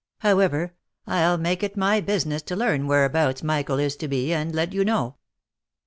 However, 0.21 0.73
I'll 1.05 1.37
make 1.37 1.61
it 1.61 1.77
my 1.77 1.99
business 2.01 2.41
to 2.41 2.55
learn 2.55 2.87
whereabouts 2.87 3.43
Michael 3.43 3.77
is 3.77 3.95
to 3.97 4.07
be, 4.07 4.33
and 4.33 4.51
let 4.51 4.73
you 4.73 4.83
know." 4.83 5.17